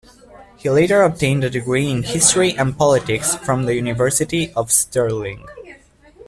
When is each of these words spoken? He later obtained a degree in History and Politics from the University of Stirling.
He 0.57 0.67
later 0.67 1.03
obtained 1.03 1.43
a 1.43 1.49
degree 1.51 1.87
in 1.87 2.01
History 2.01 2.57
and 2.57 2.75
Politics 2.75 3.35
from 3.35 3.67
the 3.67 3.75
University 3.75 4.51
of 4.53 4.71
Stirling. 4.71 5.45